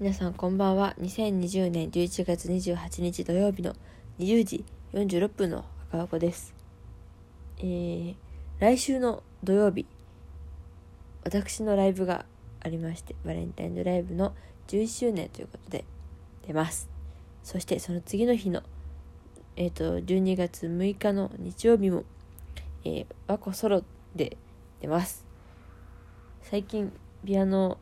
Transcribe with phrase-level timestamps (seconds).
[0.00, 0.94] 皆さんこんばんは。
[1.00, 3.74] 2020年11月28日土曜日の
[4.20, 6.54] 20時46分の赤箱です。
[7.58, 8.14] えー、
[8.60, 9.86] 来週の土曜日、
[11.24, 12.26] 私のライブが
[12.60, 14.36] ありまして、バレンタインのライブの
[14.68, 15.84] 11周年ということで
[16.46, 16.88] 出ます。
[17.42, 18.62] そしてその次の日の、
[19.56, 22.04] えっ、ー、と、12月6日の日曜日も、
[22.84, 23.82] えー、和子ソロ
[24.14, 24.36] で
[24.80, 25.26] 出ます。
[26.42, 26.92] 最近、
[27.24, 27.78] ピアノ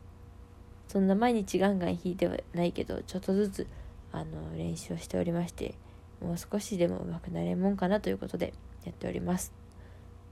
[0.87, 3.67] そんな毎日ガンガン弾いてはないけどちょっとずつ
[4.11, 5.75] あの練習をしておりまして
[6.21, 8.53] もう少しでも上手くなれるもんかなということで
[8.85, 9.51] やっております。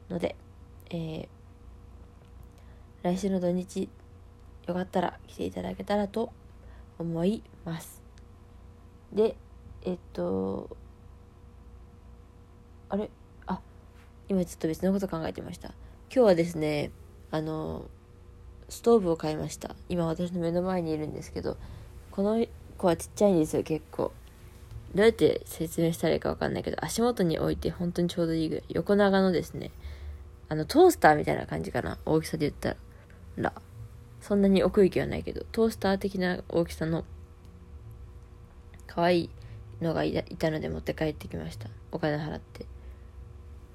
[0.10, 0.36] ので、
[0.90, 1.28] えー、
[3.04, 3.90] 来週の土日
[4.68, 6.32] よかったら来ていただけたらと
[6.98, 8.02] 思います。
[9.12, 9.36] で
[9.84, 10.76] えっと
[12.90, 13.10] あれ？
[13.46, 13.60] あ
[14.30, 15.70] 今ちょっと別のこと考えてました。
[16.10, 16.92] 今日はですね
[17.30, 17.90] あの
[18.70, 19.76] ストーブを買いました。
[19.90, 21.58] 今私の目の前にいるんですけど
[22.12, 22.46] この
[22.78, 24.12] 子はちっちゃいんですよ結構。
[24.94, 29.72] どうやって説明したらいいか分かんないけど足元に置いて本当にちょうどいいぐらい横長のですね
[30.48, 32.76] あのトースターみたいな感じかな大きさで言った
[33.38, 33.54] ら。
[34.22, 37.06] そんなに奥行きはないけどトースター的な大きさの
[38.88, 39.30] 可愛い
[39.82, 41.70] のがいたので持って帰ってきました。
[41.92, 42.66] お金払って。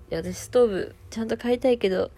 [0.09, 2.11] で私ストーブちゃんと買いたいけど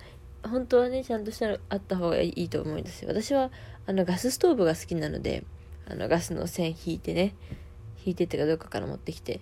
[0.42, 3.08] 本当はねちゃんとしたのあった方がいいと思うんですよ。
[3.08, 3.50] 私は
[3.86, 5.44] あのガスストーブが好きなので
[5.88, 7.34] あのガスの線引いてね
[8.04, 9.40] 引いてってかどっかから持ってきて。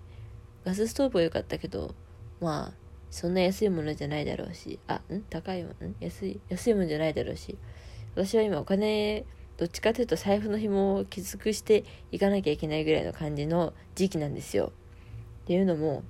[0.62, 1.94] ガスストーブは良かったけど
[2.38, 2.72] まあ
[3.10, 5.22] そんな安いものじゃないだろうしあん？
[5.30, 5.96] 高いもん？
[6.00, 7.56] 安い安いもんじゃないだろうし。
[8.14, 9.24] 私は今お金
[9.56, 14.72] どっちかというと財布の紐をきつくしていかなきゃいけないぐらいの感じの時期なんですよ。
[15.44, 16.02] っていうのも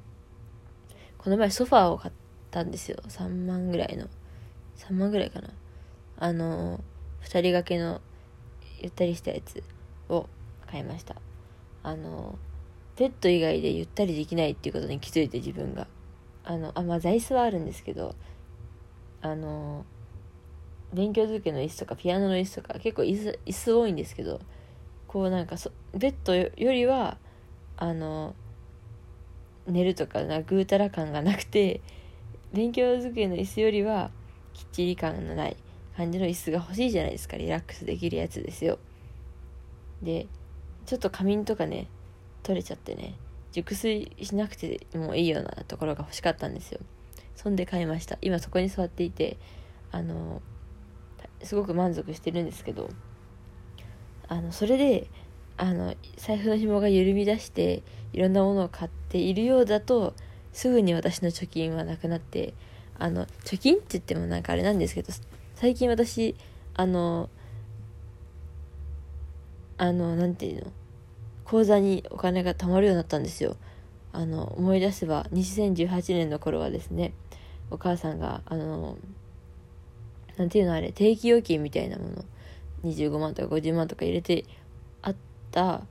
[1.18, 2.14] この前ソファーを買っ
[2.50, 2.98] たんですよ。
[3.06, 4.08] 3万ぐらいの。
[4.88, 5.50] 3万ぐらいかな。
[6.18, 6.78] あの
[7.22, 8.00] 2人掛けの
[8.80, 9.62] ゆったりしたやつ
[10.08, 10.28] を
[10.66, 11.16] 買いました。
[11.82, 12.38] あの
[12.96, 15.86] ベッド以外でゆったりできないっていうことに気づいて自分が。
[16.44, 18.14] あのあまあ座椅子はあるんですけど
[19.22, 19.84] あの
[20.92, 24.40] 勉強机の椅子とかピアノの椅子とか結構椅子椅子多いんですけど
[25.06, 27.18] こうなんかそベッドよりは
[27.76, 28.34] あの
[29.66, 31.80] 寝るとかなぐうたら感がなくて
[32.52, 34.10] 勉強机の椅子よりは
[34.54, 35.56] きっちり感のない
[35.96, 37.36] 感じの椅子が欲しいじゃないですか。
[37.36, 38.78] リラックスできるやつですよ。
[40.02, 40.26] で
[40.86, 41.88] ちょっと仮眠とかね
[42.42, 43.14] 取れちゃってね
[43.52, 46.80] 熟睡しなくてもいいようなところが欲しかったんですよ。
[47.36, 48.18] そんで買いました。
[48.22, 49.36] 今そこに座っていて
[49.90, 50.42] あの
[51.42, 52.88] すごく満足してるんですけど
[54.28, 55.08] あのそれで
[55.56, 60.14] あの財布の紐が緩み出していろんなものを買っているようだと
[60.52, 62.54] すぐに私の貯金はなくなって
[63.00, 65.12] あの貯金って言ってもなんかあれなんですけど
[65.56, 66.36] 最近私
[66.74, 67.28] あの
[69.78, 70.72] あの何て言うの
[71.44, 73.56] 口座にお金が貯まるようになったんですよ。
[74.12, 77.12] あの思い出せば2018年の頃はですね
[77.70, 78.98] お母さんがあの
[80.36, 82.24] 何ていうのあれ定期預金みたいなもの
[82.84, 84.44] 25万とか50万とか入れて
[85.00, 85.16] あっ
[85.52, 85.82] た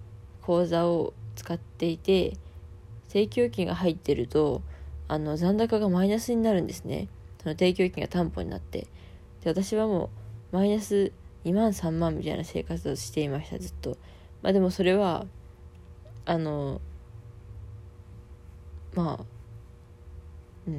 [0.42, 2.38] 口座を使っていて
[3.08, 4.62] 定期預金が入ってると
[5.10, 7.10] あの残高がマイナスになるんですね。
[7.44, 8.88] その提供金が担保になって。
[9.44, 10.10] で私はも
[10.54, 11.12] うマイナス
[11.46, 13.98] 2万3万みたいな生活をしていましたずっと。
[14.42, 15.26] まあでもそれは
[16.26, 16.80] あの
[18.94, 19.26] まあ
[20.68, 20.74] うん。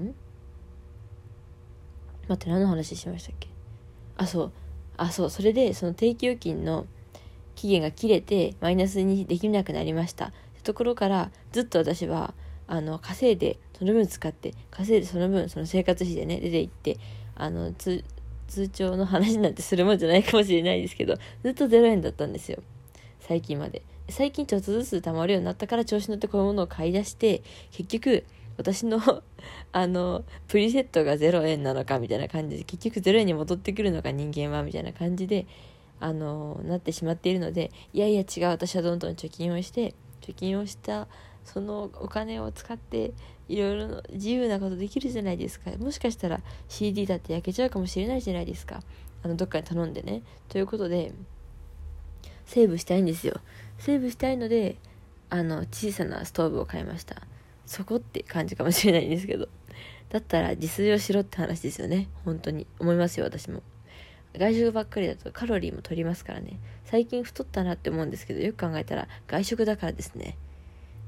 [0.00, 0.14] ん？
[2.28, 3.48] 待って何の話しましたっけ？
[4.16, 4.52] あそう。
[4.96, 5.30] あそう。
[5.30, 6.86] それでその定期預金の
[7.54, 10.32] 期限が切れてマイナスにできなくなりました。
[10.62, 12.34] ところからずっと私は
[12.66, 16.98] あの稼いでその分使って稼いでその分その生活費でね出ていって
[17.34, 18.02] あの通
[18.68, 22.62] 帳の話なんてするもんじゃないかもしれないですけど ずっと0円だったんですよ。
[23.20, 23.82] 最近まで。
[24.08, 28.24] 最近ちょっとずつ貯まるようになったから調子乗ってこういうものを買い出して結局
[28.56, 29.00] 私の
[29.72, 35.46] あのプリセットが0円なのかみたいな感じで結局0円に戻ってくるのか人間はみたいな感じで
[36.00, 41.06] あのなってしまっているのでいやいや違う私はどんどん貯金をして貯金をした
[41.44, 43.12] そのお金を使って
[43.48, 45.70] いろいろ自由なことできるじゃないですか。
[45.78, 48.80] もしかしたら CD だって焼けちゃうかもしれないじゃないですか。
[49.22, 50.22] あのどっかに頼んでね。
[50.48, 51.12] ということで
[52.46, 53.40] セーブしたいんですよ。
[53.78, 54.76] セーブしたいので
[55.30, 57.22] あの小さなストーブを買いました。
[57.66, 59.48] そこって感じかもしれないんですけど。
[60.10, 62.08] だったら自炊をしろって話ですよね。
[62.24, 62.66] 本当に。
[62.78, 63.62] 思いますよ私も。
[64.36, 66.58] 外食ばっかりだとカロリーも取りますからね。
[66.84, 70.36] 最近太ったなって思うんですけどよく考えたら外食だからですね。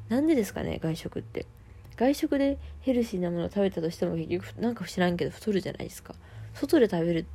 [0.08, 1.46] なんでですかね外食って。
[1.96, 6.14] 外食でヘルシーなものを食べたとしても結局なんか知らんけど太るじゃないですか。
[6.54, 7.26] 外で食べる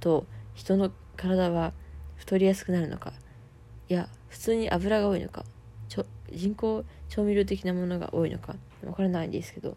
[0.00, 1.72] と人の体は
[2.16, 3.12] 太りやすくなるのか。
[3.88, 5.44] いや普通に油が多いのか。
[5.88, 8.56] ちょ人工調味料的なものが多いのか。
[8.84, 9.76] わからないんですけど。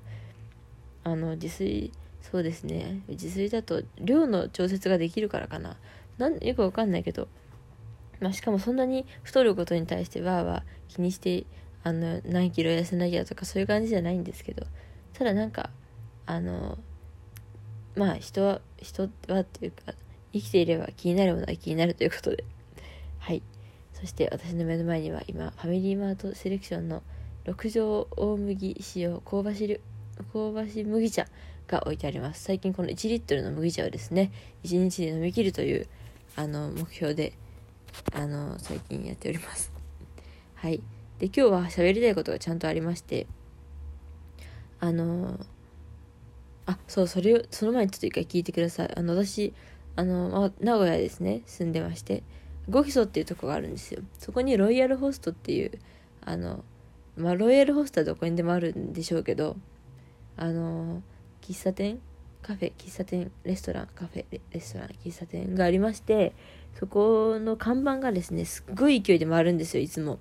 [1.03, 1.91] あの自炊
[2.21, 3.01] そうですね。
[3.07, 5.77] 自炊だと量の調節ができるからかな。
[6.17, 7.29] なんよくわかんないけど、
[8.19, 11.45] まあ、しかもそんなに太ることに対してわーわー気にして
[11.87, 14.67] あの何キロ痩せなきゃとかそういう感じじゃないんですけど
[15.13, 15.69] ただなんか
[16.25, 16.77] あの
[17.95, 19.93] まあ人は人はっていうか
[20.33, 22.43] 生きていれば気になるものは気になるということで。
[23.19, 23.41] はい。
[23.93, 27.01] そして私の目の前には今ファミリーマートセレクションの
[27.45, 29.79] 6畳大麦使用香ばし
[30.33, 31.25] 香ばし麦茶
[31.67, 32.43] が置いてあります。
[32.43, 34.31] 最近この1リットルの麦茶をですね
[34.65, 35.87] 1日で飲み切るという
[36.35, 37.33] あの目標で
[38.13, 39.71] あの最近やっております。
[40.55, 40.81] はい。
[41.19, 43.25] で今日は喋りたいことがちゃんとありまして
[44.79, 45.39] あの
[46.67, 48.91] あそうそれをその前にちょっと一回聞いてください。
[48.95, 49.53] あの私
[49.95, 52.23] あの名古屋ですね住んでまして
[52.69, 54.01] ゴキソっていうとこがあるんですよ。
[54.19, 55.71] そこにロイヤルホストっていう
[56.21, 56.63] あの
[57.15, 59.55] まあロイヤルホストはどこにでもあるんでしょうけど
[60.35, 61.01] あの
[61.41, 61.99] 喫茶店？
[62.43, 62.73] カフェ？
[62.77, 63.31] 喫茶店？
[63.43, 63.87] レストラン？
[63.95, 64.25] カフェ？
[64.51, 64.89] レストラン？
[65.03, 66.35] 喫茶店がありまして
[66.77, 70.19] そこの看板がですねすっごい勢いで回るんですよいつも。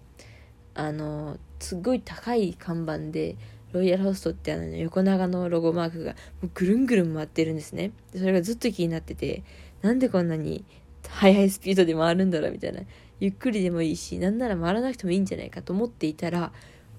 [0.77, 3.37] あのすっごい高い看板で
[3.73, 7.93] ロイヤルホストってあの横長のロゴマークがもうぐるんぐるん回ってるんですね。
[8.13, 9.43] でそれがずっと気になってて
[9.83, 10.65] なんでこんなに
[11.09, 12.83] 速いスピードで回るんだろうみたいな。
[13.19, 16.53] ゆっくりでもいいしなんなら回らなくてもいいんじゃないかと思っていたら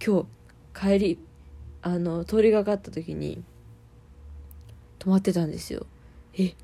[0.03, 0.25] 今
[0.73, 1.19] 日帰り
[1.83, 3.43] あの通りがかった時に
[4.97, 5.85] 止まってたんですよ。
[6.33, 6.55] え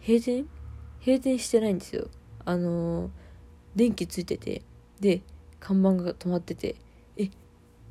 [0.00, 0.46] 閉店？
[1.00, 2.08] 閉店してないんですよ。
[2.44, 3.10] あの
[3.74, 4.62] 電気ついてて。
[5.00, 5.22] で
[5.66, 6.76] 看板が止まってて
[7.16, 7.28] え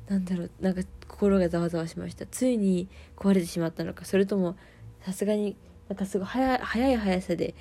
[0.08, 2.24] なんだろうなんか心がざわざわしました。
[2.24, 4.06] ついに壊れてしまったのか。
[4.06, 4.56] それとも
[5.02, 5.56] さすがに
[5.88, 7.54] なんかすごい速速い速さで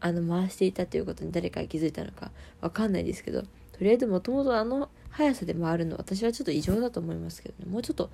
[0.00, 3.48] あの回していたということに誰かが気づいたのかわかんないですけどと
[3.80, 7.70] りあえずもともとあの速さで回るの私はちょっと異常だと思いますけどね。
[7.70, 8.10] もうちょっと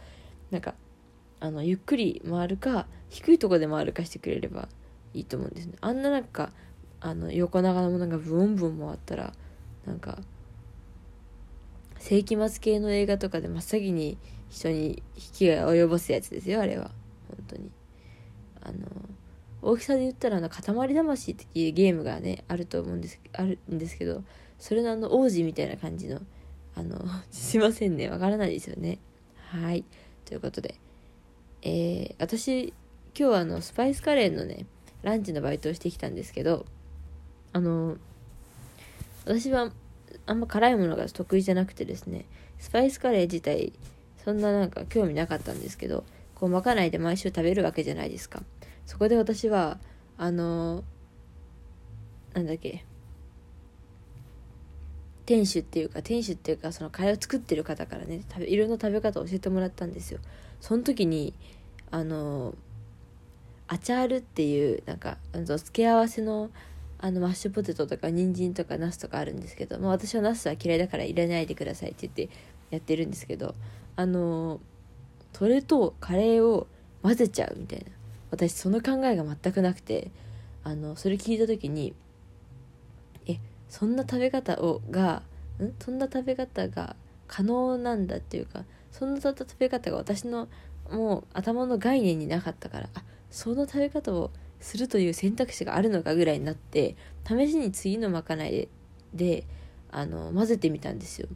[0.51, 0.75] なんか
[1.41, 4.69] あのゆっくり回るか低いとこで回るかしてくれれば
[5.15, 5.77] いいと思うんですね。
[5.81, 6.53] あんななんか
[7.01, 9.33] あの横長のものがブンブン回ったら
[9.87, 10.19] なんか
[11.99, 14.19] 世紀末系の映画とかで真っ先に
[14.51, 16.91] 人に引きが及ぼすやつですよあれは。
[17.29, 17.71] 本当に。
[18.63, 18.79] あの
[19.63, 20.63] 大きさで言ったらあの塊
[20.95, 24.23] 魂っていうゲームがねあると思うんですあるんですけど
[24.59, 26.21] それのあの王子みたいな感じの
[26.75, 26.99] あの
[27.31, 28.99] すいませんねわからないですよね。
[29.37, 29.85] はい。
[30.25, 30.75] ということで
[31.63, 32.69] えー、私
[33.19, 34.67] 今日はあのスパイスカレーのね
[35.03, 36.67] ランチのバイトをしてきたんですけど
[37.53, 37.97] あの
[39.25, 39.73] 私は
[40.29, 42.27] あんま辛いものが得意じゃなくてですね
[42.59, 43.73] スパイスカレー自体
[44.25, 46.05] そんななんか興味なかったんですけど
[46.35, 48.43] こうまかないで毎週食べるわけじゃないですか。
[48.87, 49.79] そこで私は
[50.17, 50.85] あの
[52.35, 52.85] なんだっけ
[55.27, 60.21] 店主っていうか店主っていうかそのカレーを作ってる方からね食べいろんな食べ方を教えてもらったんですよ。
[60.61, 61.35] その時に
[61.91, 62.55] あの
[63.67, 66.51] アチャールっていうなんかあの付け合わせの
[66.99, 72.35] あのマッシュポテトとか人参とかナスとかあるんですけど、まあ、私はナスは嫌いだから入れないでくださいって言って
[72.71, 73.55] やってるんですけど
[73.97, 74.61] あの
[75.33, 76.67] それとカレーを
[77.03, 77.87] 混ぜちゃうみたいな。
[78.31, 80.11] 私その考えが全くなくて
[80.63, 81.95] あのそれ聞いた時に
[83.27, 83.39] え
[83.71, 85.23] そんな食べ方をが
[85.63, 85.73] ん？
[85.83, 86.95] そんな食べ方が
[87.27, 90.49] 可能なんだっていうかそんな食べ方が私の
[90.91, 96.97] もう頭の概念になかったからあその食べ方をするという選択肢があるのかぐらいになって
[97.27, 98.69] 試しに次のまかないで
[99.15, 99.45] で
[99.91, 101.29] あの混ぜてみたんですよ。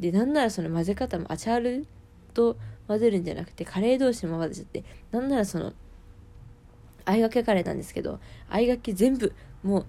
[0.00, 1.86] でなんならその混ぜ方もアチャール
[2.34, 2.56] と
[2.88, 5.72] 混ぜるんじゃなくてカレー同士も混ぜちゃってなんならその
[7.04, 9.86] あいがけカレーなんですけどあいがけ全部もう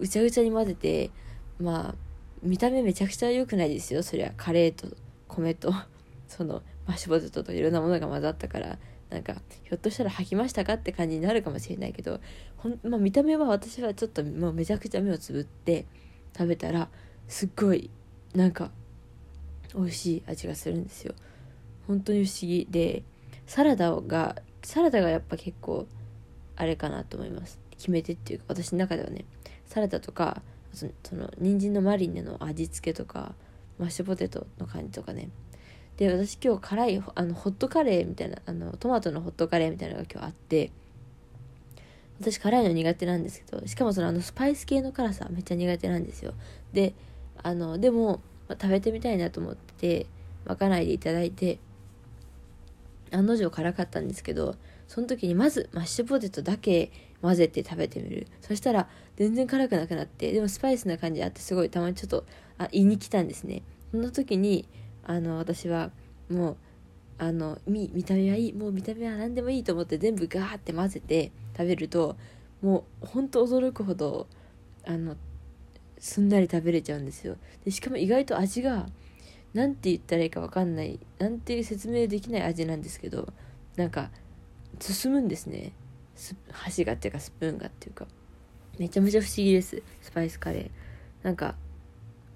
[0.00, 1.10] ぐちゃぐちゃに混ぜて
[1.58, 1.94] まあ
[2.42, 4.02] 見た目めちゃくちゃ良くないですよ。
[4.02, 4.94] そりゃカレーと
[5.28, 5.72] 米と
[6.28, 8.78] そのマッシュポテトといろんなものが混ざったから。
[9.10, 12.20] なんかひょっとしたら吐きましたかって感じになるかもしれないけど
[12.56, 15.86] ほん、まあ、見た目は私はちょっともうめちゃくちゃ目をつぶって
[16.36, 16.88] 食べたら
[17.28, 17.90] すっごい
[18.34, 18.70] なんか
[19.74, 21.14] 美味しい味がするんですよ。
[21.86, 23.04] 本当に不思議で
[23.46, 25.86] サラダがサラダがやっぱ結構
[26.56, 27.60] あれかなと思います。
[27.76, 29.24] 決め手っていうか私の中ではね
[29.66, 33.34] サラダとかその人参のマリネの味付けとか
[33.78, 35.30] マッシュポテトの感じとかね
[35.96, 40.70] で私今日辛いあのホットカレーみたいなあのトマトのホットカレーみたいなのが今日あって
[42.20, 46.34] 私辛いの苦手なんですけどしかもそのあのスパイス系の辛さめっちゃ苦手なんですよ。
[46.72, 46.94] で
[47.42, 50.06] あのでも、まあ、食べてみたいなと思って
[50.44, 51.58] まかないでいただいて
[53.12, 54.56] 案の定辛かったんですけど
[54.88, 56.90] その時にまずマッシュポテトだけ
[57.22, 58.26] 混ぜて食べてみる。
[58.40, 62.24] そしたら全然辛くなくなってでもスパイスな感じあってすごいたまにちょっと
[62.58, 63.62] あ胃に来たんですね。
[63.90, 64.66] その時に
[65.08, 65.90] あの私は
[66.28, 66.56] もう
[67.18, 72.16] あの見見た目はいいもう見た目は何でもいいと思って全部ガーって混ぜて食べると
[72.60, 74.26] もうほんと驚くほど
[74.84, 75.16] あの
[75.98, 77.36] すんなり食べれちゃうんですよ。
[77.64, 78.86] でしかも意外と味が
[79.54, 83.32] 何て言ったらいいか分かんないなんて説明できない味なんですけど
[83.76, 84.10] なんか
[84.80, 85.72] 進むんですね。
[86.50, 88.06] 箸がっていうかスプーンがっていうか。
[88.78, 89.82] めちゃめちゃ不思議です。
[90.02, 90.70] スパイスカレー。
[91.22, 91.54] なんか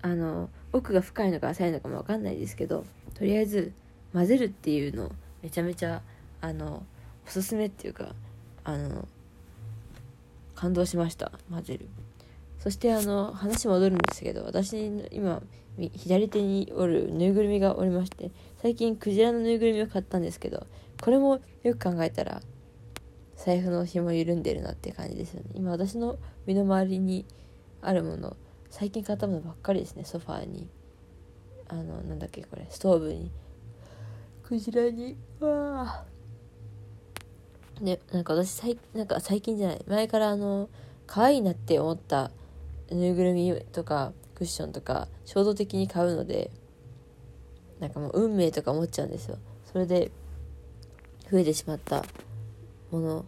[0.03, 3.73] あの奥が深いのか浅いのかも分かんないですけどとりあえず
[4.13, 5.11] 混ぜるっていうの
[5.43, 6.03] めちゃめちゃ
[6.41, 6.85] あの
[7.27, 8.15] おすすめっていうか
[8.65, 9.07] あの
[10.55, 11.89] 感動しました混ぜる。
[12.59, 14.75] そしてあの話戻るんですけど私
[15.13, 15.43] 今
[15.95, 18.31] 左手におるぬいぐるみがおりまして
[18.61, 20.67] 最近クジラのぬいぐるみを買ったんですけど
[21.01, 22.43] これもよく考えたら
[23.37, 25.47] 財布の紐緩んでるなって感じですよね。
[25.55, 27.25] 今私の身の回りに
[27.81, 28.37] あるもの
[28.71, 30.05] 最近買ったものばっかりですね。
[30.05, 30.69] ソファーに。
[31.69, 32.67] あのなんだっけこれ。
[32.71, 33.31] ストーブに。
[34.43, 35.17] クジラに。
[35.41, 36.05] わあ。
[37.81, 39.85] ねなんか私最なんか最近じゃない。
[39.87, 40.69] 前からあの
[41.07, 42.31] 可愛いなって思った。
[42.91, 46.51] ぬいぐるみとかクッションとか衝動的に買うので
[47.79, 49.39] なんかもう運命とか思っちゃうんですよ。
[49.73, 50.11] それで
[51.31, 52.05] 増えてしまった。
[52.91, 53.25] もの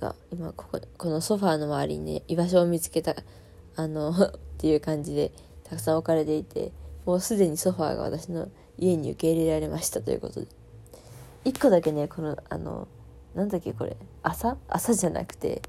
[0.00, 3.14] が今こここのソファーの周りにね居場所を見つけた。
[3.78, 5.30] あの っていう感じで
[5.62, 6.72] たくさん置かれていて
[7.06, 10.48] もうすでにソファーが私の家に受け入れられましたということで。
[11.44, 12.88] 1個だけねこのあの
[13.34, 13.96] なんだっけこれ。
[14.22, 15.62] 朝朝じゃなくて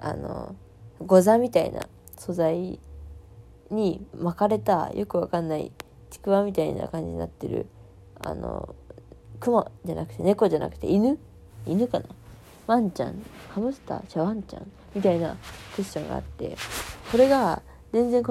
[0.00, 0.54] あの
[1.04, 1.80] ご座みたいな
[2.16, 2.78] 素材
[3.70, 5.72] に巻かれたよくわかんない
[6.10, 7.66] ちくわみたいな感じになってる
[8.20, 8.74] あの
[9.40, 11.18] クマじゃなくて猫じゃなくて犬？
[11.66, 12.06] 犬かな？
[12.68, 13.22] ワンちゃん？
[13.48, 14.02] ハムスター？
[14.08, 14.70] じゃワンちゃん？
[14.94, 15.36] みたいな
[15.74, 16.56] クッションがあって。
[17.10, 17.62] これが
[17.92, 18.22] 全然